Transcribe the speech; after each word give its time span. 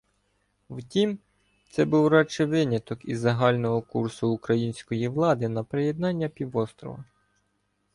Втім, 0.69 1.17
це 1.71 1.85
був 1.85 2.07
радше 2.07 2.45
виняток 2.45 3.05
із 3.05 3.19
загального 3.19 3.81
курсу 3.81 4.27
української 4.29 5.07
влади 5.07 5.47
на 5.47 5.63
приєднання 5.63 6.29
півострова. 6.29 7.05